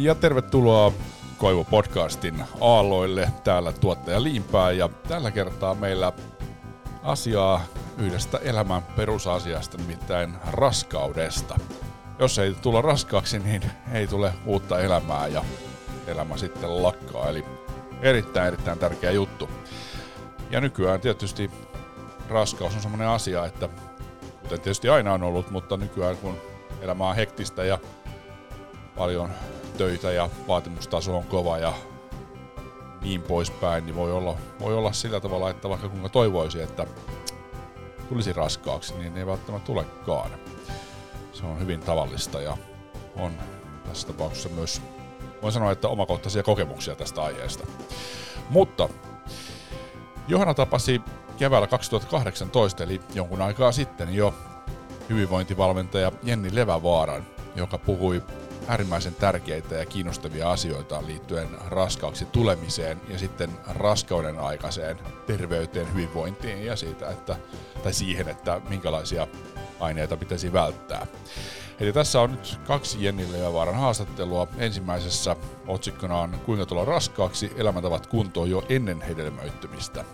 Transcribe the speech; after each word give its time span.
Ja 0.00 0.14
tervetuloa 0.14 0.92
Koivu 1.38 1.64
podcastin 1.64 2.44
aalloille. 2.60 3.32
Täällä 3.44 3.72
tuottaja 3.72 4.22
Liimpää 4.22 4.72
ja 4.72 4.88
tällä 5.08 5.30
kertaa 5.30 5.74
meillä 5.74 6.12
asiaa 7.02 7.60
yhdestä 7.98 8.38
elämän 8.38 8.82
perusasiasta, 8.82 9.78
nimittäin 9.78 10.34
raskaudesta. 10.52 11.58
Jos 12.18 12.38
ei 12.38 12.54
tulla 12.54 12.82
raskaaksi, 12.82 13.38
niin 13.38 13.62
ei 13.92 14.06
tule 14.06 14.32
uutta 14.46 14.80
elämää 14.80 15.26
ja 15.26 15.44
elämä 16.06 16.36
sitten 16.36 16.82
lakkaa. 16.82 17.28
Eli 17.28 17.44
erittäin 18.02 18.48
erittäin 18.48 18.78
tärkeä 18.78 19.10
juttu. 19.10 19.50
Ja 20.50 20.60
nykyään 20.60 21.00
tietysti 21.00 21.50
raskaus 22.28 22.74
on 22.74 22.82
sellainen 22.82 23.08
asia, 23.08 23.46
että 23.46 23.68
kuten 24.42 24.60
tietysti 24.60 24.88
aina 24.88 25.12
on 25.12 25.22
ollut, 25.22 25.50
mutta 25.50 25.76
nykyään 25.76 26.16
kun 26.16 26.36
elämä 26.80 27.08
on 27.08 27.16
hektistä 27.16 27.64
ja 27.64 27.78
paljon 28.96 29.30
töitä 29.80 30.12
ja 30.12 30.30
vaatimustaso 30.48 31.16
on 31.16 31.24
kova 31.24 31.58
ja 31.58 31.72
niin 33.02 33.22
poispäin, 33.22 33.86
niin 33.86 33.96
voi 33.96 34.12
olla, 34.12 34.36
voi 34.60 34.74
olla 34.74 34.92
sillä 34.92 35.20
tavalla, 35.20 35.50
että 35.50 35.68
vaikka 35.68 35.88
kuinka 35.88 36.08
toivoisi, 36.08 36.62
että 36.62 36.86
tulisi 38.08 38.32
raskaaksi, 38.32 38.94
niin 38.94 39.16
ei 39.16 39.26
välttämättä 39.26 39.66
tulekaan. 39.66 40.30
Se 41.32 41.46
on 41.46 41.60
hyvin 41.60 41.80
tavallista 41.80 42.40
ja 42.40 42.56
on 43.16 43.32
tässä 43.88 44.06
tapauksessa 44.06 44.48
myös, 44.48 44.82
voin 45.42 45.52
sanoa, 45.52 45.72
että 45.72 45.88
omakohtaisia 45.88 46.42
kokemuksia 46.42 46.94
tästä 46.94 47.22
aiheesta. 47.22 47.66
Mutta 48.50 48.88
Johanna 50.28 50.54
tapasi 50.54 51.00
keväällä 51.38 51.66
2018, 51.66 52.84
eli 52.84 53.00
jonkun 53.14 53.42
aikaa 53.42 53.72
sitten 53.72 54.14
jo, 54.14 54.34
hyvinvointivalmentaja 55.08 56.12
Jenni 56.22 56.54
Levävaaran, 56.54 57.26
joka 57.56 57.78
puhui 57.78 58.22
äärimmäisen 58.70 59.14
tärkeitä 59.14 59.74
ja 59.74 59.86
kiinnostavia 59.86 60.50
asioita 60.50 61.06
liittyen 61.06 61.48
raskaaksi 61.66 62.24
tulemiseen 62.24 63.00
ja 63.08 63.18
sitten 63.18 63.50
raskauden 63.66 64.38
aikaiseen 64.38 64.98
terveyteen, 65.26 65.92
hyvinvointiin 65.94 66.64
ja 66.66 66.76
siitä, 66.76 67.10
että, 67.10 67.36
tai 67.82 67.92
siihen, 67.92 68.28
että 68.28 68.60
minkälaisia 68.68 69.26
aineita 69.80 70.16
pitäisi 70.16 70.52
välttää. 70.52 71.06
Eli 71.80 71.92
tässä 71.92 72.20
on 72.20 72.30
nyt 72.30 72.60
kaksi 72.66 73.04
Jenni 73.04 73.32
Levävaaran 73.32 73.74
haastattelua. 73.74 74.48
Ensimmäisessä 74.58 75.36
otsikkona 75.66 76.18
on 76.18 76.40
Kuinka 76.46 76.66
tulla 76.66 76.84
raskaaksi, 76.84 77.52
elämäntavat 77.56 78.06
kuntoon 78.06 78.50
jo 78.50 78.64
ennen 78.68 79.00
hedelmöittymistä. 79.02 80.04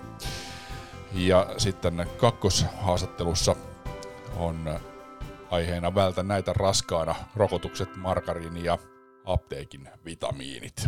Ja 1.12 1.46
sitten 1.58 2.06
kakkoshaastattelussa 2.16 3.56
on 4.36 4.80
aiheena 5.50 5.94
vältä 5.94 6.22
näitä 6.22 6.52
raskaana 6.52 7.14
rokotukset, 7.36 7.96
margariini 7.96 8.64
ja 8.64 8.78
apteekin 9.24 9.88
vitamiinit. 10.04 10.86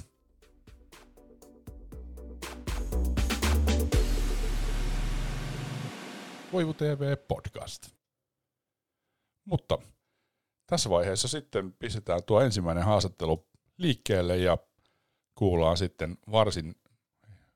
Voivu 6.52 6.74
TV 6.74 7.16
Podcast. 7.28 7.88
Mutta 9.44 9.78
tässä 10.66 10.90
vaiheessa 10.90 11.28
sitten 11.28 11.72
pistetään 11.72 12.24
tuo 12.26 12.40
ensimmäinen 12.40 12.84
haastattelu 12.84 13.48
liikkeelle 13.78 14.36
ja 14.36 14.58
kuullaan 15.34 15.76
sitten 15.76 16.18
varsin 16.32 16.74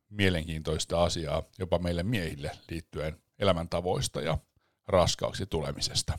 mielenkiintoista 0.09 1.03
asiaa 1.03 1.43
jopa 1.59 1.79
meille 1.79 2.03
miehille 2.03 2.51
liittyen 2.71 3.23
elämäntavoista 3.39 4.21
ja 4.21 4.39
raskaaksi 4.89 5.47
tulemisesta. 5.47 6.19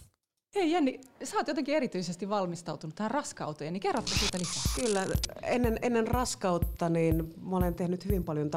Hei 0.55 0.71
Jenni, 0.71 1.01
sä 1.23 1.37
oot 1.37 1.47
jotenkin 1.47 1.75
erityisesti 1.75 2.29
valmistautunut 2.29 2.95
tähän 2.95 3.11
raskauteen, 3.11 3.73
niin 3.73 3.81
kerrotko 3.81 4.11
siitä 4.19 4.39
lisää? 4.39 4.63
Kyllä, 4.75 5.05
ennen, 5.43 5.79
ennen 5.81 6.07
raskautta 6.07 6.89
niin 6.89 7.33
mä 7.41 7.57
olen 7.57 7.75
tehnyt 7.75 8.05
hyvin 8.05 8.23
paljon 8.23 8.49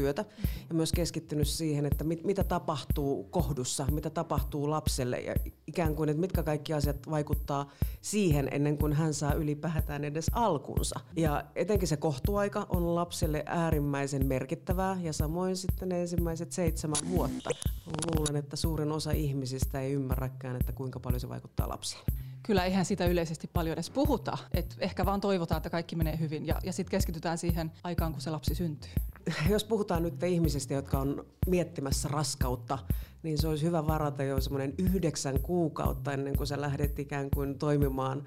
taustatyötä 0.00 0.24
ja 0.68 0.74
myös 0.74 0.92
keskittynyt 0.92 1.48
siihen, 1.48 1.86
että 1.86 2.04
mit, 2.04 2.24
mitä 2.24 2.44
tapahtuu 2.44 3.24
kohdussa, 3.24 3.86
mitä 3.90 4.10
tapahtuu 4.10 4.70
lapselle 4.70 5.18
ja 5.18 5.34
ikään 5.66 5.94
kuin, 5.94 6.08
että 6.08 6.20
mitkä 6.20 6.42
kaikki 6.42 6.74
asiat 6.74 7.10
vaikuttaa 7.10 7.70
siihen 8.00 8.48
ennen 8.50 8.78
kuin 8.78 8.92
hän 8.92 9.14
saa 9.14 9.34
ylipäätään 9.34 10.04
edes 10.04 10.30
alkunsa. 10.32 11.00
Ja 11.16 11.44
etenkin 11.54 11.88
se 11.88 11.96
kohtuaika 11.96 12.66
on 12.68 12.94
lapselle 12.94 13.42
äärimmäisen 13.46 14.26
merkittävää 14.26 14.98
ja 15.02 15.12
samoin 15.12 15.56
sitten 15.56 15.92
ensimmäiset 15.92 16.52
seitsemän 16.52 17.10
vuotta. 17.10 17.50
Luulen, 18.16 18.36
että 18.36 18.56
suurin 18.56 18.92
osa 18.92 19.10
ihmisistä 19.10 19.80
ei 19.80 19.92
ymmärräkään, 19.92 20.56
että 20.56 20.72
kuinka 20.72 21.00
paljon 21.00 21.20
se 21.20 21.28
vaikuttaa 21.28 21.68
lapsiin. 21.68 22.02
Kyllä, 22.42 22.64
eihän 22.64 22.84
sitä 22.84 23.06
yleisesti 23.06 23.50
paljon 23.52 23.72
edes 23.72 23.90
puhuta. 23.90 24.38
Et 24.54 24.76
ehkä 24.78 25.04
vaan 25.06 25.20
toivotaan, 25.20 25.56
että 25.56 25.70
kaikki 25.70 25.96
menee 25.96 26.18
hyvin 26.18 26.46
ja, 26.46 26.60
ja 26.62 26.72
sitten 26.72 26.90
keskitytään 26.90 27.38
siihen 27.38 27.72
aikaan, 27.84 28.12
kun 28.12 28.20
se 28.20 28.30
lapsi 28.30 28.54
syntyy. 28.54 28.90
Jos 29.50 29.64
puhutaan 29.64 30.02
nyt 30.02 30.22
ihmisistä, 30.22 30.74
jotka 30.74 30.98
on 30.98 31.26
miettimässä 31.46 32.08
raskautta, 32.08 32.78
niin 33.22 33.38
se 33.38 33.48
olisi 33.48 33.66
hyvä 33.66 33.86
varata 33.86 34.22
jo 34.22 34.40
semmoinen 34.40 34.74
yhdeksän 34.78 35.40
kuukautta 35.40 36.12
ennen 36.12 36.36
kuin 36.36 36.46
sä 36.46 36.60
lähdet 36.60 36.98
ikään 36.98 37.30
kuin 37.30 37.58
toimimaan 37.58 38.22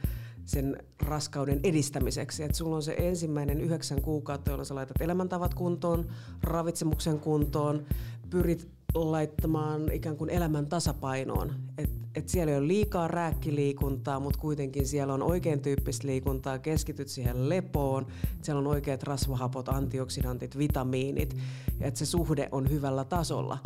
sen 0.45 0.77
raskauden 0.99 1.59
edistämiseksi. 1.63 2.43
Että 2.43 2.57
sulla 2.57 2.75
on 2.75 2.83
se 2.83 2.95
ensimmäinen 2.97 3.61
yhdeksän 3.61 4.01
kuukautta, 4.01 4.51
jolloin 4.51 4.65
sä 4.65 4.75
laitat 4.75 5.01
elämäntavat 5.01 5.53
kuntoon, 5.53 6.07
ravitsemuksen 6.43 7.19
kuntoon, 7.19 7.85
pyrit 8.29 8.67
laittamaan 8.93 9.91
ikään 9.91 10.17
kuin 10.17 10.29
elämän 10.29 10.65
tasapainoon. 10.65 11.53
Et, 11.77 11.89
et 12.15 12.29
siellä 12.29 12.51
ei 12.51 12.57
ole 12.57 12.67
liikaa 12.67 13.07
rääkkiliikuntaa, 13.07 14.19
mutta 14.19 14.39
kuitenkin 14.39 14.87
siellä 14.87 15.13
on 15.13 15.23
oikein 15.23 15.61
tyyppistä 15.61 16.07
liikuntaa, 16.07 16.59
keskityt 16.59 17.07
siihen 17.07 17.49
lepoon, 17.49 18.05
siellä 18.41 18.59
on 18.59 18.67
oikeat 18.67 19.03
rasvahapot, 19.03 19.69
antioksidantit, 19.69 20.57
vitamiinit, 20.57 21.37
että 21.81 21.97
se 21.97 22.05
suhde 22.05 22.49
on 22.51 22.69
hyvällä 22.69 23.05
tasolla. 23.05 23.57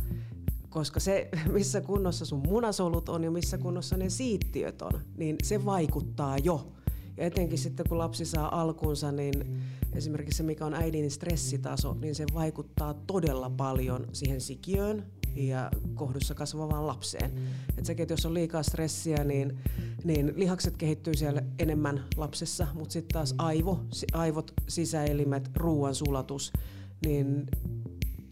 Koska 0.69 0.99
se, 0.99 1.29
missä 1.53 1.81
kunnossa 1.81 2.25
sun 2.25 2.47
munasolut 2.47 3.09
on 3.09 3.23
ja 3.23 3.31
missä 3.31 3.57
kunnossa 3.57 3.97
ne 3.97 4.09
siittiöt 4.09 4.81
on, 4.81 5.01
niin 5.17 5.35
se 5.43 5.65
vaikuttaa 5.65 6.37
jo. 6.37 6.71
Ja 7.17 7.25
etenkin 7.25 7.57
sitten 7.57 7.85
kun 7.89 7.97
lapsi 7.97 8.25
saa 8.25 8.61
alkunsa, 8.61 9.11
niin 9.11 9.61
esimerkiksi 9.93 10.37
se 10.37 10.43
mikä 10.43 10.65
on 10.65 10.73
äidin 10.73 11.11
stressitaso, 11.11 11.93
niin 11.93 12.15
se 12.15 12.25
vaikuttaa 12.33 12.93
todella 12.93 13.49
paljon 13.49 14.07
siihen 14.13 14.41
sikiöön, 14.41 15.05
ja 15.37 15.71
kohdussa 15.95 16.35
kasvavaan 16.35 16.87
lapseen. 16.87 17.31
Et 17.77 17.85
sekin, 17.85 18.03
että 18.03 18.13
jos 18.13 18.25
on 18.25 18.33
liikaa 18.33 18.63
stressiä, 18.63 19.23
niin, 19.23 19.59
niin 20.03 20.33
lihakset 20.35 20.77
kehittyy 20.77 21.13
siellä 21.13 21.41
enemmän 21.59 22.03
lapsessa, 22.17 22.67
mutta 22.73 22.93
sitten 22.93 23.13
taas 23.13 23.35
aivo, 23.37 23.79
aivot, 24.13 24.53
sisäelimet, 24.67 25.51
ruoan 25.55 25.95
sulatus, 25.95 26.53
niin 27.05 27.47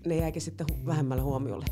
ne 0.06 0.16
jääkin 0.16 0.42
sitten 0.42 0.68
vähemmälle 0.86 1.24
huomiolle. 1.24 1.66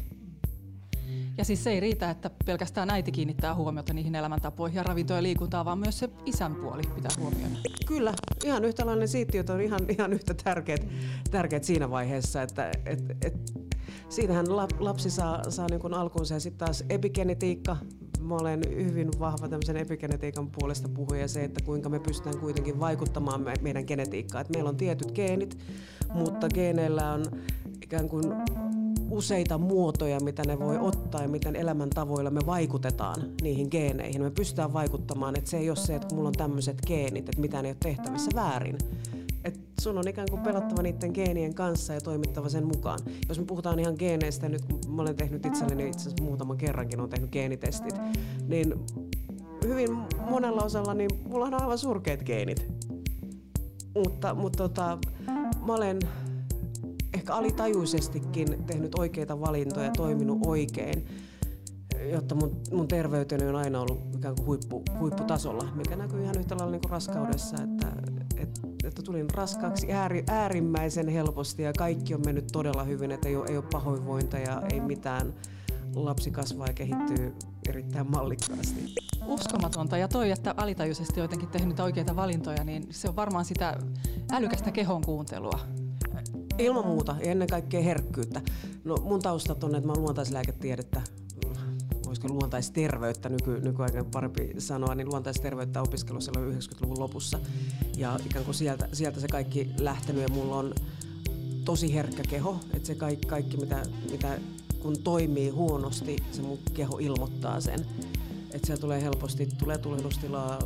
Ja 1.37 1.45
siis 1.45 1.63
se 1.63 1.71
ei 1.71 1.79
riitä, 1.79 2.09
että 2.09 2.31
pelkästään 2.45 2.89
äiti 2.89 3.11
kiinnittää 3.11 3.55
huomiota 3.55 3.93
niihin 3.93 4.15
elämäntapoihin 4.15 4.75
ja 4.75 4.83
ravintoon 4.83 5.17
ja 5.17 5.23
liikuntaan, 5.23 5.65
vaan 5.65 5.79
myös 5.79 5.99
se 5.99 6.09
isän 6.25 6.55
puoli 6.55 6.81
pitää 6.95 7.11
huomioida. 7.19 7.55
Kyllä, 7.85 8.13
ihan 8.43 8.65
yhtälainen 8.65 9.07
siittiöt 9.07 9.49
on 9.49 9.61
ihan, 9.61 9.79
ihan 9.89 10.13
yhtä 10.13 10.33
tärkeät, 10.33 10.87
tärkeät 11.31 11.63
siinä 11.63 11.89
vaiheessa, 11.89 12.41
että 12.41 12.71
et, 12.85 12.99
et, 13.21 13.33
siinähän 14.09 14.45
lapsi 14.79 15.09
saa, 15.09 15.51
saa 15.51 15.67
niin 15.69 15.79
kuin 15.79 15.93
alkunsa 15.93 16.33
ja 16.33 16.39
sitten 16.39 16.65
taas 16.65 16.83
epigenetiikka, 16.89 17.77
mä 18.23 18.35
olen 18.35 18.61
hyvin 18.75 19.09
vahva 19.19 19.47
tämmöisen 19.47 19.77
epigenetiikan 19.77 20.49
puolesta 20.51 20.89
puhuja 20.89 21.27
se, 21.27 21.43
että 21.43 21.63
kuinka 21.65 21.89
me 21.89 21.99
pystytään 21.99 22.39
kuitenkin 22.39 22.79
vaikuttamaan 22.79 23.41
me, 23.41 23.53
meidän 23.61 23.83
genetiikkaan. 23.87 24.41
Et 24.41 24.49
meillä 24.49 24.69
on 24.69 24.77
tietyt 24.77 25.11
geenit, 25.11 25.57
mutta 26.13 26.47
geeneillä 26.53 27.11
on 27.11 27.25
ikään 27.83 28.09
kuin 28.09 28.33
useita 29.09 29.57
muotoja, 29.57 30.19
mitä 30.19 30.43
ne 30.47 30.59
voi 30.59 30.77
ottaa 30.77 31.21
ja 31.21 31.27
miten 31.27 31.55
elämäntavoilla 31.55 32.29
me 32.31 32.41
vaikutetaan 32.45 33.15
niihin 33.41 33.67
geeneihin. 33.71 34.21
Me 34.21 34.31
pystytään 34.31 34.73
vaikuttamaan, 34.73 35.37
että 35.37 35.49
se 35.49 35.57
ei 35.57 35.69
ole 35.69 35.75
se, 35.75 35.95
että 35.95 36.15
mulla 36.15 36.27
on 36.27 36.33
tämmöiset 36.33 36.77
geenit, 36.87 37.29
että 37.29 37.41
mitä 37.41 37.59
ei 37.59 37.69
ole 37.69 37.77
tehtävissä 37.83 38.31
väärin. 38.35 38.77
Sun 39.81 39.97
on 39.97 40.07
ikään 40.07 40.27
kuin 40.29 40.41
pelattava 40.41 40.81
niiden 40.81 41.11
geenien 41.13 41.55
kanssa 41.55 41.93
ja 41.93 42.01
toimittava 42.01 42.49
sen 42.49 42.65
mukaan. 42.65 42.99
Jos 43.29 43.39
me 43.39 43.45
puhutaan 43.45 43.79
ihan 43.79 43.95
geeneistä, 43.99 44.49
nyt 44.49 44.65
kun 44.65 44.79
mä 44.95 45.01
olen 45.01 45.15
tehnyt 45.15 45.45
itselleni 45.45 45.87
itse 45.87 45.99
asiassa 45.99 46.23
muutaman 46.23 46.57
kerrankin, 46.57 46.99
on 46.99 47.09
tehnyt 47.09 47.31
geenitestit, 47.31 47.95
niin 48.47 48.73
hyvin 49.67 49.97
monella 50.29 50.63
osalla 50.63 50.93
niin 50.93 51.09
mulla 51.23 51.45
on 51.45 51.53
aivan 51.53 51.77
surkeat 51.77 52.23
geenit. 52.23 52.67
Mutta, 53.95 54.33
mutta 54.33 54.57
tota, 54.57 54.97
mä 55.65 55.73
olen 55.73 55.99
ehkä 57.13 57.33
alitajuisestikin 57.33 58.63
tehnyt 58.65 58.99
oikeita 58.99 59.41
valintoja, 59.41 59.91
toiminut 59.91 60.45
oikein, 60.45 61.05
jotta 62.11 62.35
mun, 62.35 62.61
mun 62.71 62.87
terveyteni 62.87 63.47
on 63.47 63.55
aina 63.55 63.81
ollut 63.81 63.99
ikään 64.15 64.35
kuin 64.35 64.45
huippu, 64.45 64.83
huipputasolla, 64.99 65.67
mikä 65.75 65.95
näkyy 65.95 66.23
ihan 66.23 66.39
yhtä 66.39 66.55
lailla 66.55 66.71
niin 66.71 66.81
kuin 66.81 66.91
raskaudessa, 66.91 67.57
että, 67.63 67.87
että, 68.37 68.67
että 68.83 69.01
tulin 69.01 69.29
raskaaksi 69.29 69.93
ääri, 69.93 70.23
äärimmäisen 70.27 71.07
helposti 71.07 71.63
ja 71.63 71.73
kaikki 71.77 72.13
on 72.13 72.21
mennyt 72.25 72.47
todella 72.51 72.83
hyvin, 72.83 73.11
että 73.11 73.29
ei 73.29 73.35
ole, 73.35 73.45
ei 73.49 73.57
ole 73.57 73.65
pahoinvointa 73.71 74.37
ja 74.37 74.61
ei 74.71 74.79
mitään 74.79 75.33
lapsi 75.95 76.31
kasvaa 76.31 76.67
ja 76.67 76.73
kehittyy 76.73 77.33
erittäin 77.69 78.11
mallikkaasti. 78.11 78.95
Uskomatonta. 79.25 79.97
Ja 79.97 80.07
toi, 80.07 80.31
että 80.31 80.53
alitajuisesti 80.57 81.19
jotenkin 81.19 81.49
tehnyt 81.49 81.79
oikeita 81.79 82.15
valintoja, 82.15 82.63
niin 82.63 82.87
se 82.89 83.09
on 83.09 83.15
varmaan 83.15 83.45
sitä 83.45 83.77
älykästä 84.31 84.71
kehon 84.71 85.01
kuuntelua. 85.01 85.59
Ilman 86.57 86.87
muuta 86.87 87.15
ja 87.19 87.31
ennen 87.31 87.47
kaikkea 87.47 87.81
herkkyyttä. 87.81 88.41
No 88.83 88.95
mun 89.03 89.21
taustat 89.21 89.63
on, 89.63 89.75
että 89.75 89.87
mä 89.87 89.93
oon 89.93 90.01
luontaislääketiedettä 90.01 91.01
olisiko 92.13 92.27
luontaisterveyttä 92.27 93.29
nyky, 93.29 93.59
nykyaikana 93.61 94.09
parempi 94.11 94.53
sanoa, 94.57 94.95
niin 94.95 95.09
luontaisterveyttä 95.09 95.81
opiskelua 95.81 96.21
silloin 96.21 96.53
90-luvun 96.53 96.99
lopussa. 96.99 97.39
Ja 97.97 98.19
ikään 98.25 98.45
kuin 98.45 98.55
sieltä, 98.55 98.89
sieltä 98.93 99.19
se 99.19 99.27
kaikki 99.27 99.69
lähtenyt 99.79 100.21
ja 100.21 100.29
mulla 100.29 100.55
on 100.55 100.73
tosi 101.65 101.93
herkkä 101.93 102.23
keho, 102.29 102.59
että 102.73 102.87
se 102.87 102.95
kaikki, 102.95 103.27
kaikki 103.27 103.57
mitä, 103.57 103.83
mitä 104.11 104.39
kun 104.79 104.97
toimii 105.03 105.49
huonosti, 105.49 106.15
se 106.31 106.41
mun 106.41 106.59
keho 106.73 106.97
ilmoittaa 106.97 107.61
sen. 107.61 107.85
Että 108.51 108.67
siellä 108.67 108.81
tulee 108.81 109.01
helposti, 109.01 109.49
tulee 109.57 109.77
tulehdustilaa, 109.77 110.59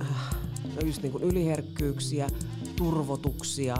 äh, 0.00 0.36
just 0.84 1.02
niin 1.02 1.12
kuin 1.12 1.24
yliherkkyyksiä, 1.24 2.28
turvotuksia, 2.76 3.76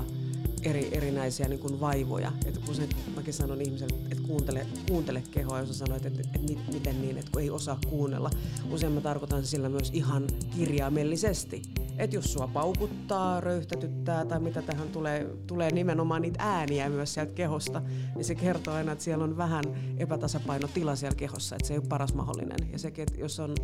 eri, 0.67 0.89
erinäisiä 0.93 1.49
niin 1.49 1.61
kuin 1.61 1.81
vaivoja. 1.81 2.33
Että 2.47 2.61
kun 2.67 2.75
se, 2.75 2.89
mäkin 3.17 3.35
sanon 3.35 3.61
ihmiselle, 3.61 3.97
että 4.11 4.23
kuuntele, 4.27 4.67
kuuntele 4.89 5.23
kehoa, 5.31 5.61
jos 5.61 5.79
sanoit, 5.79 6.07
että, 6.07 6.21
että, 6.21 6.39
että 6.53 6.73
miten 6.73 7.03
niin, 7.03 7.19
että 7.19 7.31
kun 7.33 7.43
ei 7.43 7.51
osaa 7.51 7.79
kuunnella. 7.89 8.31
Usein 8.71 8.93
mä 8.93 9.01
tarkoitan 9.01 9.47
sillä 9.47 9.69
myös 9.69 9.91
ihan 9.95 10.27
kirjaimellisesti. 10.57 11.63
Että 11.99 12.17
jos 12.17 12.33
sua 12.33 12.49
paukuttaa, 12.49 13.41
röyhtätyttää 13.41 14.25
tai 14.25 14.41
mitä 14.41 14.63
tähän 14.63 14.89
tulee, 14.89 15.27
tulee 15.47 15.71
nimenomaan 15.71 16.23
niitä 16.23 16.43
ääniä 16.43 16.89
myös 16.89 17.15
sieltä 17.15 17.33
kehosta, 17.33 17.83
niin 18.15 18.25
se 18.25 18.35
kertoo 18.35 18.75
aina, 18.75 18.93
että 18.93 19.05
siellä 19.05 19.25
on 19.25 19.37
vähän 19.37 19.65
epätasapainotila 19.99 20.97
siellä 20.97 21.17
kehossa, 21.17 21.57
että 21.57 21.69
se 21.69 21.75
ei 21.75 21.79
ole 21.79 21.87
paras 21.89 22.15
mahdollinen. 22.15 22.73
Ja 22.73 22.79
sekin, 22.79 23.03
että 23.03 23.21
jos 23.21 23.41
on... 23.41 23.55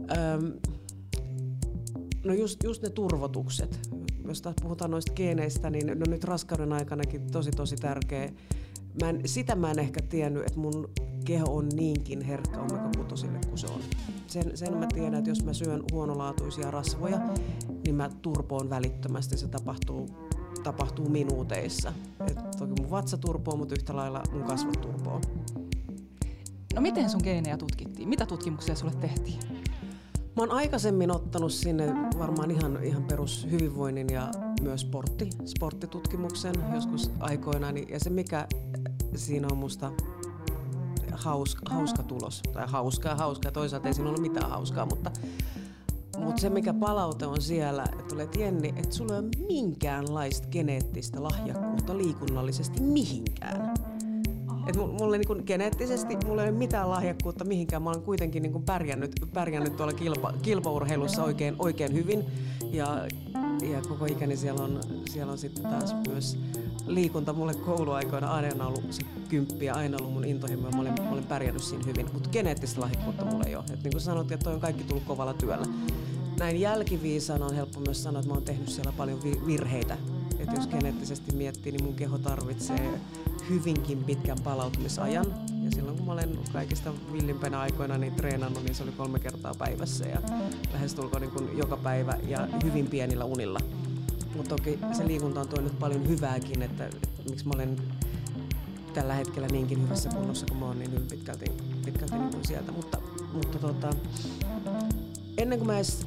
Öm, 0.00 0.52
No 2.24 2.34
just, 2.34 2.62
just 2.64 2.82
ne 2.82 2.90
turvotukset. 2.90 3.80
Jos 4.28 4.42
taas 4.42 4.56
puhutaan 4.62 4.90
noista 4.90 5.12
geeneistä, 5.12 5.70
niin 5.70 5.86
no 5.86 6.04
nyt 6.08 6.24
raskauden 6.24 6.72
aikanakin 6.72 7.30
tosi 7.30 7.50
tosi 7.50 7.76
tärkeä. 7.76 8.32
Mä 9.02 9.10
en, 9.10 9.20
sitä 9.24 9.54
mä 9.54 9.70
en 9.70 9.78
ehkä 9.78 10.02
tiennyt, 10.02 10.46
että 10.46 10.60
mun 10.60 10.88
keho 11.24 11.56
on 11.56 11.68
niinkin 11.68 12.20
herkkä 12.22 12.60
omega 12.60 12.90
kuin 13.48 13.58
se 13.58 13.66
on. 13.66 13.80
Sen, 14.26 14.56
sen 14.56 14.76
mä 14.76 14.86
tiedän, 14.94 15.14
että 15.14 15.30
jos 15.30 15.44
mä 15.44 15.52
syön 15.52 15.82
huonolaatuisia 15.92 16.70
rasvoja, 16.70 17.20
niin 17.84 17.94
mä 17.94 18.10
turpoon 18.22 18.70
välittömästi. 18.70 19.36
Se 19.36 19.48
tapahtuu, 19.48 20.08
tapahtuu 20.62 21.08
minuuteissa. 21.08 21.92
Et 22.30 22.38
toki 22.58 22.72
mun 22.82 22.90
vatsa 22.90 23.18
turpoo, 23.18 23.56
mutta 23.56 23.74
yhtä 23.74 23.96
lailla 23.96 24.22
mun 24.32 24.44
kasvot 24.44 24.80
turpoo. 24.80 25.20
No 26.74 26.80
miten 26.80 27.10
sun 27.10 27.20
geenejä 27.24 27.56
tutkittiin? 27.56 28.08
Mitä 28.08 28.26
tutkimuksia 28.26 28.74
sulle 28.74 28.94
tehtiin? 28.94 29.38
Mä 30.36 30.42
oon 30.42 30.50
aikaisemmin 30.52 31.10
ottanut 31.10 31.52
sinne 31.52 31.86
varmaan 32.18 32.50
ihan, 32.50 32.84
ihan 32.84 33.04
perus 33.04 33.46
hyvinvoinnin 33.50 34.06
ja 34.12 34.30
myös 34.62 34.80
sportti, 34.80 35.30
sporttitutkimuksen 35.44 36.54
joskus 36.74 37.10
aikoinaan. 37.20 37.88
Ja 37.88 38.00
se 38.00 38.10
mikä 38.10 38.46
siinä 39.14 39.48
on 39.50 39.56
musta 39.56 39.92
hauska, 41.12 41.74
hauska 41.74 42.02
tulos, 42.02 42.42
tai 42.52 42.64
hauskaa 42.68 43.14
hauskaa, 43.14 43.52
toisaalta 43.52 43.88
ei 43.88 43.94
siinä 43.94 44.10
ole 44.10 44.20
mitään 44.20 44.50
hauskaa, 44.50 44.86
mutta, 44.86 45.10
mutta 46.18 46.40
se 46.40 46.50
mikä 46.50 46.74
palaute 46.74 47.26
on 47.26 47.42
siellä, 47.42 47.84
että 47.92 48.04
tulee 48.08 48.28
Jenni, 48.38 48.68
että 48.76 48.94
sulla 48.94 49.14
ei 49.14 49.20
ole 49.20 49.46
minkäänlaista 49.46 50.48
geneettistä 50.48 51.22
lahjakkuutta 51.22 51.98
liikunnallisesti 51.98 52.80
mihinkään. 52.80 53.75
Et 54.66 54.76
mulle 54.76 55.18
niin 55.18 55.42
geneettisesti 55.46 56.16
mulla 56.26 56.42
ei 56.42 56.48
ole 56.48 56.58
mitään 56.58 56.90
lahjakkuutta 56.90 57.44
mihinkään. 57.44 57.82
Mä 57.82 57.90
olen 57.90 58.02
kuitenkin 58.02 58.42
niin 58.42 58.62
pärjännyt, 58.62 59.12
pärjännyt 59.34 59.76
tuolla 59.76 59.92
kilpa, 59.92 60.32
kilpaurheilussa 60.42 61.24
oikein, 61.24 61.56
oikein 61.58 61.92
hyvin. 61.92 62.24
Ja, 62.72 63.06
ja 63.70 63.80
koko 63.88 64.06
ikäni 64.06 64.36
siellä 64.36 64.62
on, 64.62 64.80
siellä 65.10 65.32
on 65.32 65.38
sitten 65.38 65.62
taas 65.62 65.94
myös 66.08 66.38
liikunta 66.86 67.32
mulle 67.32 67.54
kouluaikoina 67.54 68.32
aina 68.32 68.66
ollut 68.66 68.92
se 68.92 69.02
kymppi 69.28 69.64
ja 69.64 69.74
aina 69.74 69.96
ollut 70.00 70.12
mun 70.12 70.24
intohimo 70.24 70.70
mä 70.70 70.80
olen, 70.80 70.94
mä 71.02 71.10
olen 71.10 71.24
pärjännyt 71.24 71.62
siinä 71.62 71.84
hyvin. 71.86 72.06
Mutta 72.12 72.28
geneettistä 72.28 72.80
lahjakkuutta 72.80 73.24
mulla 73.24 73.44
ei 73.44 73.56
ole. 73.56 73.64
Et 73.72 73.82
niin 73.82 73.92
kuin 73.92 74.00
sanottiin, 74.00 74.34
että 74.34 74.44
toi 74.44 74.54
on 74.54 74.60
kaikki 74.60 74.84
tullut 74.84 75.04
kovalla 75.04 75.34
työllä. 75.34 75.66
Näin 76.38 76.60
jälkiviisana 76.60 77.46
on 77.46 77.54
helppo 77.54 77.80
myös 77.80 78.02
sanoa, 78.02 78.20
että 78.20 78.30
mä 78.30 78.34
oon 78.34 78.44
tehnyt 78.44 78.68
siellä 78.68 78.92
paljon 78.96 79.22
virheitä. 79.46 79.96
Että 80.38 80.54
jos 80.54 80.68
geneettisesti 80.68 81.34
miettii, 81.34 81.72
niin 81.72 81.84
mun 81.84 81.94
keho 81.94 82.18
tarvitsee 82.18 83.00
hyvinkin 83.48 84.04
pitkän 84.04 84.38
palautumisajan. 84.44 85.26
Ja 85.64 85.70
silloin 85.70 85.96
kun 85.96 86.06
mä 86.06 86.12
olen 86.12 86.38
kaikista 86.52 86.92
villimpänä 87.12 87.60
aikoina 87.60 87.98
niin 87.98 88.14
treenannut, 88.14 88.64
niin 88.64 88.74
se 88.74 88.82
oli 88.82 88.92
kolme 88.92 89.18
kertaa 89.18 89.54
päivässä 89.54 90.04
ja 90.08 90.20
lähestulkoon 90.72 91.22
niin 91.22 91.32
kuin 91.32 91.58
joka 91.58 91.76
päivä 91.76 92.18
ja 92.28 92.48
hyvin 92.64 92.86
pienillä 92.86 93.24
unilla. 93.24 93.58
Mutta 94.36 94.56
toki 94.56 94.78
se 94.92 95.06
liikunta 95.06 95.40
on 95.40 95.48
tuonut 95.48 95.78
paljon 95.78 96.08
hyvääkin, 96.08 96.62
että, 96.62 96.86
että 96.86 97.08
miksi 97.30 97.46
mä 97.46 97.52
olen 97.54 97.76
tällä 98.94 99.14
hetkellä 99.14 99.48
niinkin 99.48 99.82
hyvässä 99.82 100.08
kunnossa 100.08 100.46
kuin 100.46 100.58
mä 100.58 100.66
oon, 100.66 100.78
niin 100.78 100.92
hyvin 100.92 101.08
pitkälti, 101.08 101.44
pitkälti 101.84 102.14
niin 102.14 102.30
kuin 102.30 102.46
sieltä. 102.46 102.72
Mutta, 102.72 102.98
mutta 103.32 103.58
tota, 103.58 103.90
ennen 105.38 105.58
kuin 105.58 105.66
mä 105.66 105.76
edes 105.76 106.06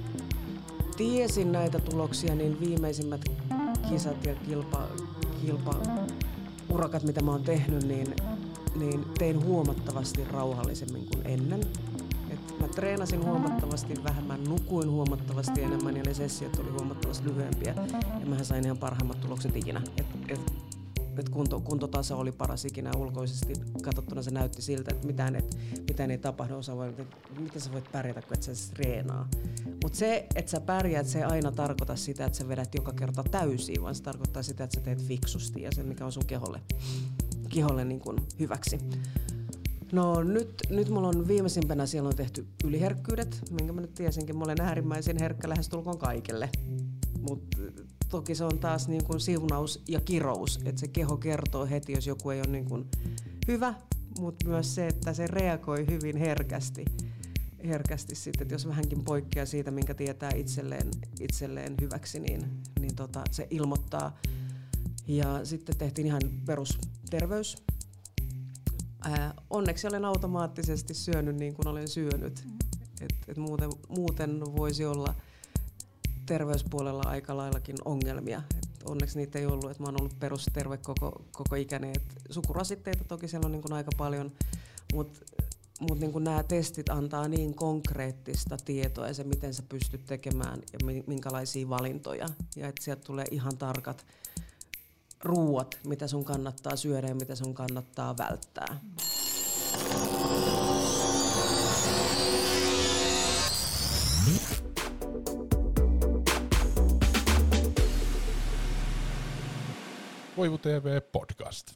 tiesin 0.97 1.51
näitä 1.51 1.79
tuloksia, 1.79 2.35
niin 2.35 2.59
viimeisimmät 2.59 3.21
kisat 3.89 4.25
ja 4.25 4.35
kilpa, 4.35 4.87
kilpa 5.41 5.75
urakat, 6.69 7.03
mitä 7.03 7.21
mä 7.21 7.31
oon 7.31 7.43
tehnyt, 7.43 7.83
niin, 7.83 8.15
niin 8.75 9.05
tein 9.19 9.45
huomattavasti 9.45 10.23
rauhallisemmin 10.31 11.05
kuin 11.05 11.27
ennen. 11.27 11.61
Et 12.29 12.59
mä 12.59 12.67
treenasin 12.67 13.25
huomattavasti 13.25 13.93
vähemmän, 14.03 14.43
nukuin 14.43 14.89
huomattavasti 14.89 15.61
enemmän 15.61 15.97
ja 15.97 16.03
ne 16.03 16.13
sessiot 16.13 16.59
oli 16.59 16.69
huomattavasti 16.69 17.29
lyhyempiä. 17.29 17.73
Ja 18.19 18.25
mä 18.25 18.43
sain 18.43 18.65
ihan 18.65 18.77
parhaimmat 18.77 19.21
tulokset 19.21 19.55
ikinä. 19.55 19.81
Et, 19.97 20.05
et, 20.27 20.53
et 21.19 21.29
kunto, 21.29 21.59
kuntotaso 21.59 22.19
oli 22.19 22.31
paras 22.31 22.65
ikinä 22.65 22.91
ulkoisesti 22.97 23.53
katsottuna 23.83 24.21
se 24.21 24.31
näytti 24.31 24.61
siltä, 24.61 24.91
että 24.91 25.07
mitään, 25.07 25.35
et, 25.35 25.57
mitään 25.87 26.11
ei 26.11 26.17
tapahdu. 26.17 26.55
Osa 26.55 26.75
voi, 26.75 26.89
että 26.89 27.03
miten 27.39 27.61
sä 27.61 27.71
voit 27.71 27.91
pärjätä, 27.91 28.21
kun 28.21 28.33
et 28.33 28.43
sä 28.43 28.51
treenaa. 28.73 29.29
Mutta 29.83 29.97
se, 29.97 30.27
että 30.35 30.51
sä 30.51 30.61
pärjäät, 30.61 31.07
se 31.07 31.17
ei 31.17 31.23
aina 31.23 31.51
tarkoita 31.51 31.95
sitä, 31.95 32.25
että 32.25 32.37
sä 32.37 32.47
vedät 32.47 32.75
joka 32.75 32.93
kerta 32.93 33.23
täysin, 33.23 33.81
vaan 33.81 33.95
se 33.95 34.03
tarkoittaa 34.03 34.43
sitä, 34.43 34.63
että 34.63 34.75
sä 34.75 34.81
teet 34.81 35.03
fiksusti 35.03 35.61
ja 35.61 35.71
sen, 35.71 35.85
mikä 35.85 36.05
on 36.05 36.11
sun 36.11 36.25
keholle, 36.25 36.61
keholle 37.49 37.85
niin 37.85 37.99
kuin 37.99 38.17
hyväksi. 38.39 38.79
No 39.91 40.23
nyt, 40.23 40.61
nyt 40.69 40.89
mulla 40.89 41.07
on 41.07 41.27
viimeisimpänä 41.27 41.85
siellä 41.85 42.09
on 42.09 42.15
tehty 42.15 42.47
yliherkkyydet, 42.63 43.41
minkä 43.51 43.73
mä 43.73 43.81
nyt 43.81 43.93
tiesinkin. 43.93 44.37
Mä 44.37 44.43
olen 44.43 44.61
äärimmäisen 44.61 45.17
herkkä 45.19 45.49
lähestulkoon 45.49 45.97
kaikelle. 45.97 46.49
Mutta 47.29 47.57
toki 48.09 48.35
se 48.35 48.43
on 48.43 48.59
taas 48.59 48.87
niin 48.87 49.03
kuin 49.03 49.19
siunaus 49.19 49.83
ja 49.87 50.01
kirous, 50.01 50.59
että 50.65 50.79
se 50.79 50.87
keho 50.87 51.17
kertoo 51.17 51.65
heti, 51.65 51.91
jos 51.93 52.07
joku 52.07 52.29
ei 52.29 52.39
ole 52.39 52.47
niin 52.47 52.65
kuin 52.65 52.85
hyvä, 53.47 53.73
mutta 54.19 54.47
myös 54.47 54.75
se, 54.75 54.87
että 54.87 55.13
se 55.13 55.27
reagoi 55.27 55.87
hyvin 55.87 56.17
herkästi 56.17 56.85
herkästi 57.67 58.15
sitten, 58.15 58.41
että 58.41 58.55
jos 58.55 58.67
vähänkin 58.67 59.03
poikkeaa 59.03 59.45
siitä, 59.45 59.71
minkä 59.71 59.93
tietää 59.93 60.31
itselleen, 60.35 60.91
itselleen 61.19 61.75
hyväksi, 61.81 62.19
niin, 62.19 62.61
niin 62.79 62.95
tota, 62.95 63.23
se 63.31 63.47
ilmoittaa. 63.49 64.17
Ja 65.07 65.45
sitten 65.45 65.77
tehtiin 65.77 66.07
ihan 66.07 66.21
perusterveys. 66.45 67.57
Ää, 69.01 69.33
onneksi 69.49 69.87
olen 69.87 70.05
automaattisesti 70.05 70.93
syönyt 70.93 71.35
niin 71.35 71.53
kuin 71.53 71.67
olen 71.67 71.87
syönyt. 71.87 72.43
Et, 73.01 73.15
et 73.27 73.37
muuten, 73.37 73.69
muuten 73.89 74.41
voisi 74.55 74.85
olla 74.85 75.15
terveyspuolella 76.29 77.03
aika 77.05 77.37
laillakin 77.37 77.75
ongelmia. 77.85 78.41
Et 78.57 78.83
onneksi 78.85 79.17
niitä 79.17 79.39
ei 79.39 79.45
ollut, 79.45 79.71
että 79.71 79.83
mä 79.83 79.87
oon 79.87 80.01
ollut 80.01 80.19
perusterve 80.19 80.77
koko, 80.77 81.25
koko 81.31 81.55
ikäni. 81.55 81.89
Et 81.89 82.15
sukurasitteita 82.29 83.03
toki 83.03 83.27
siellä 83.27 83.45
on 83.45 83.51
niin 83.51 83.73
aika 83.73 83.91
paljon, 83.97 84.31
mutta 84.93 85.19
mutta 85.79 86.05
niin 86.05 86.23
nämä 86.23 86.43
testit 86.43 86.89
antaa 86.89 87.27
niin 87.27 87.53
konkreettista 87.53 88.57
tietoa 88.65 89.07
ja 89.07 89.13
se, 89.13 89.23
miten 89.23 89.53
sä 89.53 89.63
pystyt 89.69 90.05
tekemään 90.05 90.61
ja 90.73 90.79
minkälaisia 91.07 91.69
valintoja. 91.69 92.25
Ja 92.55 92.67
että 92.67 92.83
sieltä 92.83 93.03
tulee 93.03 93.25
ihan 93.31 93.57
tarkat 93.57 94.05
ruuat, 95.23 95.79
mitä 95.83 96.07
sun 96.07 96.25
kannattaa 96.25 96.75
syödä 96.75 97.07
ja 97.07 97.15
mitä 97.15 97.35
sun 97.35 97.53
kannattaa 97.53 98.17
välttää. 98.17 98.79
Voivu 110.39 110.57
TV 110.57 111.01
Podcast. 111.11 111.67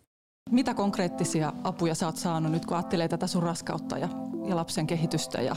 Mitä 0.52 0.74
konkreettisia 0.74 1.54
apuja 1.64 1.96
sä 1.96 2.06
oot 2.06 2.18
saanut 2.18 2.52
nyt, 2.52 2.66
kun 2.66 2.78
ajattelee 2.78 3.08
tätä 3.08 3.28
sun 3.28 3.44
raskautta 3.44 3.98
ja, 3.98 4.10
ja 4.50 4.56
lapsen 4.56 4.88
kehitystä 4.88 5.42
ja 5.42 5.56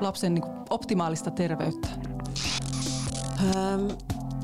lapsen 0.00 0.34
niin 0.34 0.44
optimaalista 0.70 1.30
terveyttä? 1.30 1.88
Ähm, 3.40 3.86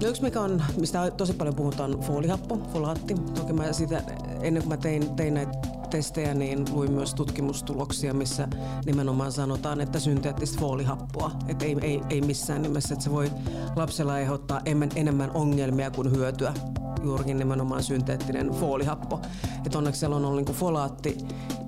no 0.02 0.09
yksi 0.09 0.23
mikä 0.23 0.40
on, 0.40 0.62
mistä 0.81 1.11
tosi 1.11 1.33
paljon 1.33 1.55
puhutaan, 1.55 2.00
foolihappo, 2.00 2.59
folaatti. 2.73 3.14
Toki 3.35 3.52
mä 3.52 3.73
siitä, 3.73 4.02
ennen 4.43 4.62
kuin 4.62 4.69
mä 4.69 4.76
tein, 4.76 5.17
tein 5.17 5.35
näitä 5.35 5.52
testejä, 5.90 6.35
niin 6.35 6.64
luin 6.71 6.93
myös 6.93 7.14
tutkimustuloksia, 7.14 8.14
missä 8.14 8.49
nimenomaan 8.87 9.33
sanotaan, 9.33 9.81
että 9.81 9.99
synteettistä 9.99 10.61
foolihappoa, 10.61 11.31
että 11.49 11.64
ei, 11.64 11.76
ei, 11.83 12.00
ei 12.11 12.21
missään 12.21 12.62
nimessä, 12.62 12.95
että 12.95 13.05
se 13.05 13.11
voi 13.11 13.31
lapsella 13.76 14.12
aiheuttaa 14.12 14.61
enemmän 14.97 15.31
ongelmia 15.35 15.90
kuin 15.90 16.11
hyötyä 16.11 16.55
juurikin 17.02 17.38
nimenomaan 17.38 17.83
synteettinen 17.83 18.50
foolihappo. 18.50 19.21
Että 19.67 19.78
onneksi 19.78 19.99
siellä 19.99 20.17
on 20.17 20.25
ollut 20.25 20.45
niin 20.47 20.57
folaatti 20.57 21.19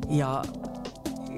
ja 0.09 0.43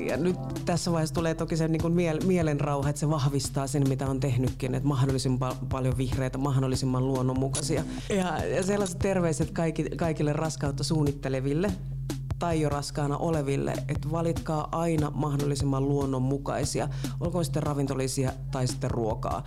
ja 0.06 0.16
nyt 0.16 0.36
tässä 0.64 0.92
vaiheessa 0.92 1.14
tulee 1.14 1.34
toki 1.34 1.56
se 1.56 1.68
niin 1.68 1.82
kuin 1.82 1.94
miel, 1.94 2.20
mielenrauha, 2.26 2.88
että 2.88 3.00
se 3.00 3.10
vahvistaa 3.10 3.66
sen, 3.66 3.88
mitä 3.88 4.06
on 4.06 4.20
tehnytkin, 4.20 4.74
että 4.74 4.88
mahdollisimman 4.88 5.52
paljon 5.68 5.96
vihreitä, 5.96 6.38
mahdollisimman 6.38 7.06
luonnonmukaisia. 7.06 7.84
Ja, 8.08 8.44
ja 8.44 8.62
sellaiset 8.62 8.98
terveiset 8.98 9.50
kaikki, 9.50 9.84
kaikille 9.84 10.32
raskautta 10.32 10.84
suunnitteleville 10.84 11.72
tai 12.38 12.60
jo 12.60 12.68
raskaana 12.68 13.18
oleville, 13.18 13.72
että 13.88 14.10
valitkaa 14.10 14.68
aina 14.72 15.10
mahdollisimman 15.14 15.88
luonnonmukaisia, 15.88 16.88
olkoon 17.20 17.44
sitten 17.44 17.62
ravintolisia 17.62 18.32
tai 18.50 18.66
sitten 18.66 18.90
ruokaa. 18.90 19.44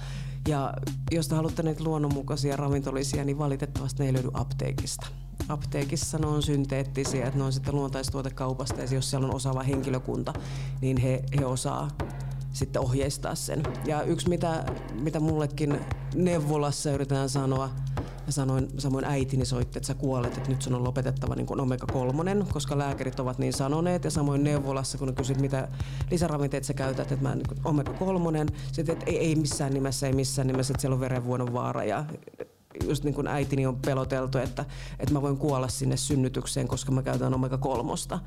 Ja 0.48 0.74
jos 1.12 1.28
te 1.28 1.36
haluatte 1.36 1.64
näitä 1.64 1.84
luonnonmukaisia 1.84 2.56
ravintolisia, 2.56 3.26
niin 3.26 3.38
valitettavasti 3.38 4.04
ne 4.04 4.08
ei 4.08 4.14
löydy 4.14 4.30
apteekista 4.34 5.08
apteekissa 5.50 6.18
ne 6.18 6.28
on 6.28 6.44
synteettisiä, 6.44 7.26
että 7.26 7.38
ne 7.38 7.44
on 7.44 7.54
sitten 7.54 7.76
luontaistuotekaupasta 7.76 8.82
ja 8.82 8.88
jos 8.92 9.10
siellä 9.10 9.28
on 9.28 9.36
osaava 9.36 9.64
henkilökunta, 9.64 10.34
niin 10.82 10.98
he, 10.98 11.24
he 11.40 11.46
osaa 11.46 11.88
sitten 12.54 12.82
ohjeistaa 12.82 13.36
sen. 13.36 13.64
Ja 13.86 14.04
yksi 14.04 14.30
mitä, 14.30 14.66
mitä 14.94 15.20
mullekin 15.20 15.80
neuvolassa 16.16 16.92
yritetään 16.92 17.30
sanoa, 17.30 17.70
ja 18.26 18.32
sanoin, 18.32 18.68
samoin 18.78 19.06
äitini 19.06 19.46
soitti, 19.46 19.80
että 19.80 19.88
sä 19.88 19.94
kuolet, 19.94 20.38
että 20.38 20.50
nyt 20.50 20.62
sun 20.62 20.76
on 20.76 20.84
lopetettava 20.84 21.36
niin 21.36 21.48
omega-3, 21.48 22.54
koska 22.54 22.78
lääkärit 22.78 23.20
ovat 23.20 23.40
niin 23.40 23.54
sanoneet. 23.54 24.04
Ja 24.04 24.12
samoin 24.12 24.44
neuvolassa, 24.44 24.98
kun 24.98 25.16
kysyt, 25.16 25.42
mitä 25.42 25.68
lisäravinteet 26.12 26.64
sä 26.64 26.74
käytät, 26.74 27.12
että 27.12 27.24
mä 27.24 27.36
niin 27.36 27.46
omega-3, 27.64 28.54
sitten 28.72 28.94
että 28.94 29.06
ei, 29.06 29.18
ei 29.18 29.36
missään 29.36 29.74
nimessä, 29.74 30.08
ei 30.08 30.14
missään 30.14 30.48
nimessä, 30.48 30.72
että 30.72 30.82
siellä 30.82 30.96
on 30.96 31.00
verenvuodon 31.00 31.54
vaara. 31.54 31.84
Ja 31.84 32.06
just 32.84 33.04
niin 33.04 33.14
kuin 33.14 33.28
äitini 33.28 33.66
on 33.66 33.80
peloteltu, 33.86 34.38
että, 34.38 34.66
että 35.00 35.14
mä 35.14 35.22
voin 35.22 35.38
kuolla 35.38 35.68
sinne 35.68 35.98
synnytykseen, 35.98 36.68
koska 36.68 36.92
mä 36.92 37.04
käytän 37.04 37.34
omega-3. 37.34 38.20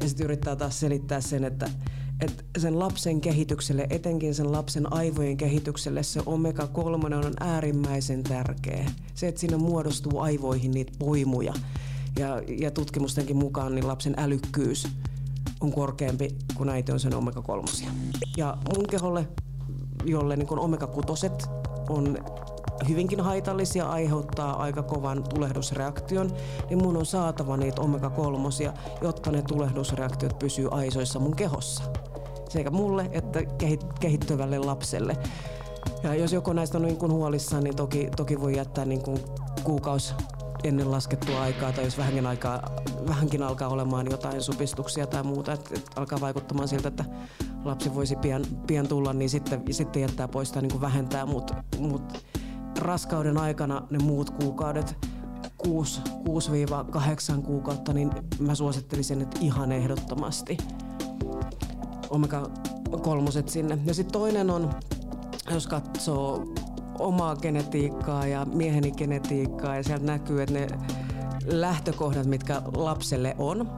Ja 0.00 0.08
sitten 0.08 0.24
yrittää 0.24 0.56
taas 0.56 0.80
selittää 0.80 1.20
sen, 1.20 1.44
että, 1.44 1.70
että 2.20 2.44
sen 2.58 2.78
lapsen 2.78 3.20
kehitykselle, 3.20 3.86
etenkin 3.90 4.34
sen 4.34 4.52
lapsen 4.52 4.92
aivojen 4.92 5.36
kehitykselle, 5.36 6.02
se 6.02 6.20
omega-3 6.20 7.14
on 7.14 7.34
äärimmäisen 7.40 8.22
tärkeä. 8.22 8.90
Se, 9.14 9.28
että 9.28 9.40
siinä 9.40 9.58
muodostuu 9.58 10.18
aivoihin 10.18 10.70
niitä 10.70 10.92
poimuja. 10.98 11.54
Ja, 12.18 12.42
ja 12.58 12.70
tutkimustenkin 12.70 13.36
mukaan 13.36 13.74
niin 13.74 13.88
lapsen 13.88 14.14
älykkyys 14.16 14.88
on 15.60 15.72
korkeampi 15.72 16.28
kuin 16.54 16.68
äiti 16.68 16.92
on 16.92 17.00
sen 17.00 17.12
omega-3. 17.14 17.86
Ja 18.36 18.56
mun 18.74 18.86
keholle, 18.90 19.28
jolle 20.04 20.36
niin 20.36 20.48
omega-6 20.48 21.48
on 21.88 22.18
hyvinkin 22.88 23.20
haitallisia, 23.20 23.88
aiheuttaa 23.88 24.62
aika 24.62 24.82
kovan 24.82 25.24
tulehdusreaktion, 25.34 26.30
niin 26.70 26.82
mun 26.82 26.96
on 26.96 27.06
saatava 27.06 27.56
niitä 27.56 27.82
omega-3, 27.82 28.72
jotta 29.02 29.32
ne 29.32 29.42
tulehdusreaktiot 29.42 30.38
pysyy 30.38 30.68
aisoissa 30.70 31.18
mun 31.18 31.36
kehossa. 31.36 31.82
Sekä 32.48 32.70
mulle 32.70 33.08
että 33.12 33.40
kehittyvälle 34.00 34.58
lapselle. 34.58 35.16
Ja 36.02 36.14
jos 36.14 36.32
joku 36.32 36.52
näistä 36.52 36.78
on 36.78 36.84
niin 36.84 36.96
kuin 36.96 37.12
huolissaan, 37.12 37.64
niin 37.64 37.76
toki, 37.76 38.08
toki 38.16 38.40
voi 38.40 38.56
jättää 38.56 38.84
niin 38.84 39.02
kuin 39.02 39.18
kuukausi 39.64 40.14
ennen 40.64 40.90
laskettua 40.90 41.40
aikaa, 41.40 41.72
tai 41.72 41.84
jos 41.84 41.98
vähänkin, 41.98 42.26
aikaa, 42.26 42.70
vähänkin 43.08 43.42
alkaa 43.42 43.68
olemaan 43.68 44.06
jotain 44.10 44.42
supistuksia 44.42 45.06
tai 45.06 45.22
muuta, 45.22 45.52
että, 45.52 45.70
että 45.74 45.90
alkaa 45.96 46.20
vaikuttamaan 46.20 46.68
siltä, 46.68 46.88
että 46.88 47.04
lapsi 47.64 47.94
voisi 47.94 48.16
pian, 48.16 48.44
pian 48.66 48.88
tulla, 48.88 49.12
niin 49.12 49.30
sitten, 49.30 49.62
sitten 49.70 50.02
jättää 50.02 50.28
pois 50.28 50.52
tai 50.52 50.62
niin 50.62 50.72
kuin 50.72 50.80
vähentää, 50.80 51.26
mutta 51.26 51.54
mut 51.78 52.24
raskauden 52.78 53.38
aikana 53.38 53.82
ne 53.90 53.98
muut 53.98 54.30
kuukaudet, 54.30 55.06
6-8 55.66 57.42
kuukautta, 57.42 57.92
niin 57.92 58.10
mä 58.40 58.54
suosittelisin, 58.54 59.22
että 59.22 59.38
ihan 59.40 59.72
ehdottomasti 59.72 60.58
omega 62.10 62.50
kolmoset 63.02 63.48
sinne. 63.48 63.78
Ja 63.84 63.94
sitten 63.94 64.12
toinen 64.12 64.50
on, 64.50 64.70
jos 65.50 65.66
katsoo 65.66 66.54
omaa 66.98 67.36
genetiikkaa 67.36 68.26
ja 68.26 68.44
mieheni 68.44 68.92
genetiikkaa 68.92 69.76
ja 69.76 69.82
sieltä 69.82 70.04
näkyy, 70.04 70.42
että 70.42 70.54
ne 70.54 70.66
lähtökohdat, 71.46 72.26
mitkä 72.26 72.62
lapselle 72.76 73.34
on, 73.38 73.70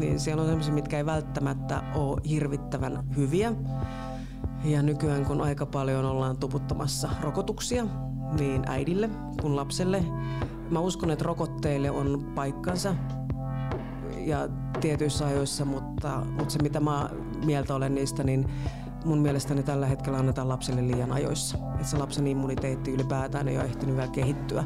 niin 0.00 0.20
siellä 0.20 0.42
on 0.42 0.48
sellaisia, 0.48 0.74
mitkä 0.74 0.96
ei 0.96 1.06
välttämättä 1.06 1.82
ole 1.94 2.20
hirvittävän 2.28 3.04
hyviä. 3.16 3.52
Ja 4.64 4.82
nykyään 4.82 5.24
kun 5.24 5.40
aika 5.40 5.66
paljon 5.66 6.04
ollaan 6.04 6.36
tuputtamassa 6.36 7.08
rokotuksia, 7.22 7.86
niin 8.38 8.62
äidille 8.66 9.10
kuin 9.40 9.56
lapselle. 9.56 10.04
Mä 10.70 10.80
uskon, 10.80 11.10
että 11.10 11.24
rokotteille 11.24 11.90
on 11.90 12.32
paikkansa 12.34 12.94
ja 14.18 14.48
tietyissä 14.80 15.26
ajoissa, 15.26 15.64
mutta, 15.64 16.22
mutta 16.38 16.50
se 16.50 16.62
mitä 16.62 16.80
mä 16.80 17.10
mieltä 17.44 17.74
olen 17.74 17.94
niistä, 17.94 18.24
niin 18.24 18.46
mun 19.04 19.18
mielestäni 19.18 19.62
tällä 19.62 19.86
hetkellä 19.86 20.18
annetaan 20.18 20.48
lapselle 20.48 20.86
liian 20.86 21.12
ajoissa. 21.12 21.58
Että 21.74 21.86
se 21.86 21.96
lapsen 21.96 22.26
immuniteetti 22.26 22.90
ylipäätään 22.90 23.48
ei 23.48 23.56
ole 23.56 23.64
ehtinyt 23.64 23.96
vielä 23.96 24.10
kehittyä. 24.10 24.64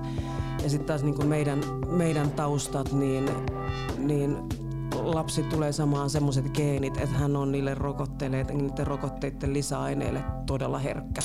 Ja 0.63 0.71
sitten 0.71 0.87
taas 0.87 1.03
niin 1.03 1.27
meidän, 1.27 1.61
meidän 1.87 2.31
taustat, 2.31 2.93
niin, 2.93 3.31
niin 3.99 4.37
lapsi 5.03 5.43
tulee 5.43 5.73
samaan 5.73 6.11
semmoiset 6.11 6.51
geenit, 6.55 6.97
että 6.97 7.19
hän 7.19 7.37
on 7.37 7.53
niille 7.53 7.75
rokotteille, 7.75 8.45
niiden 8.45 8.87
rokotteiden 8.87 9.53
lisäaineille 9.53 10.25
todella 10.47 10.79
herkkä 10.79 11.21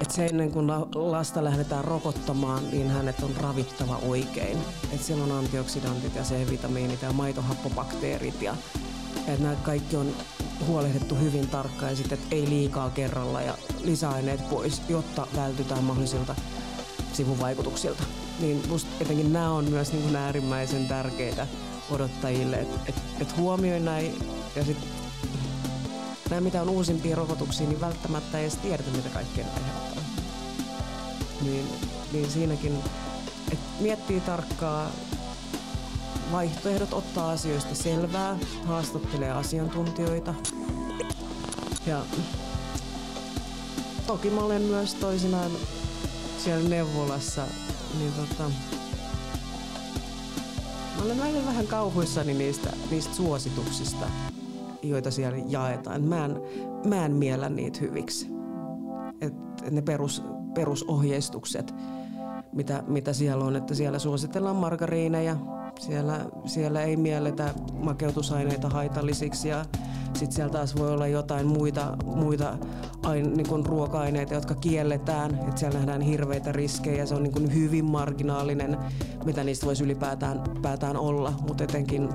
että 0.00 0.14
se 0.14 0.26
ennen 0.26 0.50
kuin 0.50 0.66
lasta 0.94 1.44
lähdetään 1.44 1.84
rokottamaan, 1.84 2.70
niin 2.70 2.90
hänet 2.90 3.22
on 3.22 3.36
ravittava 3.36 3.96
oikein. 3.96 4.58
Että 4.92 5.06
siellä 5.06 5.24
on 5.24 5.32
antioksidantit 5.32 6.14
ja 6.14 6.22
C-vitamiinit 6.22 7.02
ja 7.02 7.12
maitohappobakteerit 7.12 8.42
ja 8.42 8.54
että 9.26 9.42
nämä 9.42 9.54
kaikki 9.54 9.96
on 9.96 10.14
huolehdittu 10.66 11.14
hyvin 11.14 11.48
tarkkaan 11.48 11.92
ja 11.92 11.98
että 12.10 12.26
ei 12.34 12.48
liikaa 12.48 12.90
kerralla 12.90 13.42
ja 13.42 13.54
lisäaineet 13.84 14.50
pois, 14.50 14.82
jotta 14.88 15.26
vältytään 15.36 15.84
mahdollisilta 15.84 16.34
sivuvaikutuksilta. 17.12 18.02
Niin 18.40 18.62
musta 18.68 18.90
etenkin 19.00 19.32
nämä 19.32 19.50
on 19.50 19.70
myös 19.70 19.92
niin 19.92 20.02
kuin 20.02 20.16
äärimmäisen 20.16 20.88
tärkeitä 20.88 21.46
odottajille, 21.90 22.56
että 22.56 22.78
et, 22.86 22.94
et 23.20 23.36
huomioi 23.36 23.80
näin 23.80 24.18
ja 24.56 24.64
sitten 24.64 24.88
nämä 26.30 26.40
mitä 26.40 26.62
on 26.62 26.68
uusimpia 26.68 27.16
rokotuksia, 27.16 27.68
niin 27.68 27.80
välttämättä 27.80 28.38
ei 28.38 28.44
edes 28.44 28.56
tiedetä, 28.56 28.90
mitä 28.90 29.08
kaikkea 29.08 29.44
aiheuttaa. 29.44 29.89
Niin, 31.44 31.66
niin 32.12 32.30
siinäkin, 32.30 32.78
että 33.52 33.66
miettii 33.80 34.20
tarkkaa 34.20 34.90
vaihtoehdot, 36.32 36.92
ottaa 36.92 37.30
asioista 37.30 37.74
selvää, 37.74 38.38
haastattelee 38.64 39.30
asiantuntijoita. 39.30 40.34
Ja 41.86 42.02
toki 44.06 44.30
mä 44.30 44.40
olen 44.40 44.62
myös 44.62 44.94
toisinaan 44.94 45.50
siellä 46.38 46.68
neuvolassa, 46.68 47.46
niin 47.98 48.12
tota, 48.12 48.50
mä 50.96 51.04
olen 51.04 51.20
aina 51.20 51.46
vähän 51.46 51.66
kauhuissani 51.66 52.34
niistä, 52.34 52.72
niistä 52.90 53.14
suosituksista, 53.14 54.06
joita 54.82 55.10
siellä 55.10 55.38
jaetaan. 55.48 56.02
Mä 56.02 56.24
en, 56.24 56.40
mä 56.86 57.04
en 57.04 57.12
miellä 57.12 57.48
niitä 57.48 57.78
hyviksi. 57.80 58.26
Et, 59.20 59.34
et 59.62 59.72
ne 59.72 59.82
perus, 59.82 60.22
perusohjeistukset, 60.54 61.74
mitä, 62.52 62.82
mitä 62.86 63.12
siellä 63.12 63.44
on, 63.44 63.56
että 63.56 63.74
siellä 63.74 63.98
suositellaan 63.98 64.56
margariineja, 64.56 65.36
siellä, 65.80 66.26
siellä 66.46 66.82
ei 66.82 66.96
mielletä 66.96 67.54
makeutusaineita 67.72 68.68
haitallisiksi 68.68 69.48
ja 69.48 69.64
sitten 70.04 70.32
siellä 70.32 70.52
taas 70.52 70.76
voi 70.76 70.92
olla 70.92 71.06
jotain 71.06 71.46
muita, 71.46 71.96
muita 72.04 72.58
ain, 73.02 73.32
niin 73.34 73.48
kuin 73.48 73.66
ruoka-aineita, 73.66 74.34
jotka 74.34 74.54
kielletään. 74.54 75.40
Et 75.48 75.58
siellä 75.58 75.78
nähdään 75.78 76.00
hirveitä 76.00 76.52
riskejä, 76.52 77.06
se 77.06 77.14
on 77.14 77.22
niin 77.22 77.32
kuin 77.32 77.54
hyvin 77.54 77.84
marginaalinen, 77.84 78.78
mitä 79.24 79.44
niistä 79.44 79.66
voisi 79.66 79.84
ylipäätään 79.84 80.42
päätään 80.62 80.96
olla, 80.96 81.32
mutta 81.48 81.64
etenkin 81.64 82.08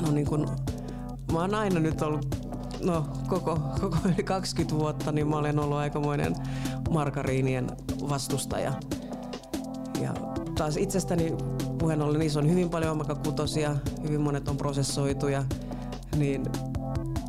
no 0.00 0.10
niin 0.10 0.26
kuin 0.26 0.46
Mä 1.32 1.40
oon 1.40 1.54
aina 1.54 1.80
nyt 1.80 2.02
ollut, 2.02 2.41
no 2.84 3.06
koko, 3.28 3.58
koko 3.80 3.96
yli 4.14 4.22
20 4.22 4.78
vuotta, 4.78 5.12
niin 5.12 5.28
mä 5.28 5.36
olen 5.36 5.58
ollut 5.58 5.76
aikamoinen 5.76 6.34
markariinien 6.90 7.66
vastustaja. 8.08 8.72
Ja 10.00 10.14
taas 10.58 10.76
itsestäni 10.76 11.34
puheen 11.78 12.02
ollen 12.02 12.18
niissä 12.18 12.40
on 12.40 12.50
hyvin 12.50 12.70
paljon 12.70 12.92
omakakutosia, 12.92 13.76
hyvin 14.02 14.20
monet 14.20 14.48
on 14.48 14.56
prosessoituja, 14.56 15.44
niin 16.16 16.42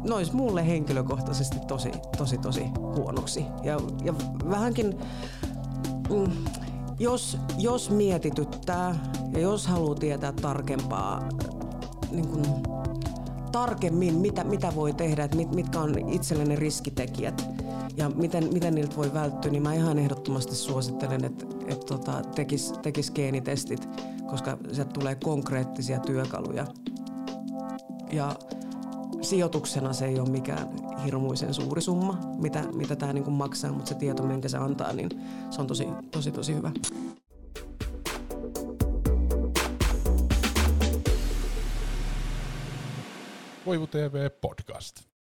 ne 0.03 0.15
olisi 0.15 0.35
mulle 0.35 0.67
henkilökohtaisesti 0.67 1.57
tosi, 1.67 1.91
tosi, 2.17 2.37
tosi 2.37 2.65
huonoksi. 2.79 3.45
Ja, 3.63 3.79
ja 4.03 4.13
vähänkin, 4.49 4.97
mm, 6.09 6.31
jos, 6.99 7.37
jos 7.57 7.89
mietityttää 7.89 8.95
ja 9.33 9.39
jos 9.39 9.67
haluaa 9.67 9.95
tietää 9.95 10.31
tarkempaa 10.31 11.29
niin 12.11 12.27
kuin, 12.27 12.45
tarkemmin, 13.53 14.15
mitä, 14.15 14.43
mitä 14.43 14.75
voi 14.75 14.93
tehdä, 14.93 15.23
että 15.23 15.37
mit, 15.37 15.55
mitkä 15.55 15.79
on 15.79 16.09
itselle 16.09 16.45
ne 16.45 16.55
riskitekijät 16.55 17.49
ja 17.97 18.09
miten, 18.09 18.53
miten 18.53 18.75
niiltä 18.75 18.95
voi 18.95 19.13
välttyä, 19.13 19.51
niin 19.51 19.63
mä 19.63 19.73
ihan 19.73 19.99
ehdottomasti 19.99 20.55
suosittelen, 20.55 21.25
että 21.25 21.45
et 21.67 21.79
tota, 21.79 22.21
tekis, 22.35 22.73
tekis 22.81 23.11
geenitestit, 23.11 23.89
koska 24.29 24.57
sieltä 24.71 24.91
tulee 24.93 25.15
konkreettisia 25.15 25.99
työkaluja. 25.99 26.65
Ja 28.11 28.35
sijoituksena 29.21 29.93
se 29.93 30.05
ei 30.05 30.19
ole 30.19 30.29
mikään 30.29 30.69
hirmuisen 31.05 31.53
suuri 31.53 31.81
summa, 31.81 32.17
mitä, 32.37 32.63
mitä 32.73 32.95
tämä 32.95 33.13
niinku 33.13 33.31
maksaa, 33.31 33.71
mutta 33.71 33.89
se 33.89 33.95
tieto, 33.95 34.23
minkä 34.23 34.49
se 34.49 34.57
antaa, 34.57 34.93
niin 34.93 35.09
se 35.49 35.61
on 35.61 35.67
tosi, 35.67 35.87
tosi, 36.11 36.31
tosi 36.31 36.55
hyvä. 36.55 36.71
Koivu 43.65 43.87
TV 43.87 44.29
Podcast. 44.41 45.12